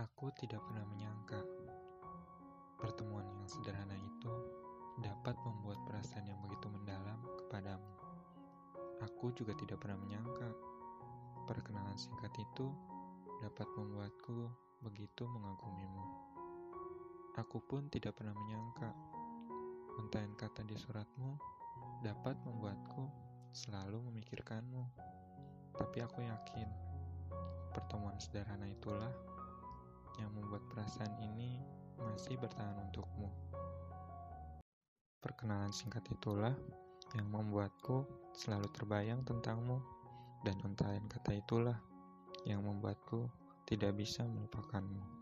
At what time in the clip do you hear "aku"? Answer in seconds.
0.00-0.32, 9.04-9.28, 17.36-17.60, 26.00-26.24